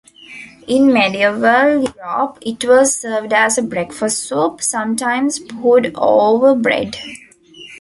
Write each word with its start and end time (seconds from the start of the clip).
In 0.65 0.91
medieval 0.91 1.77
Europe, 1.83 2.39
it 2.41 2.65
was 2.65 2.99
served 2.99 3.33
as 3.33 3.59
a 3.59 3.61
breakfast 3.61 4.23
soup, 4.23 4.59
sometimes 4.59 5.37
poured 5.37 5.91
over 5.93 6.55
bread. 6.55 6.97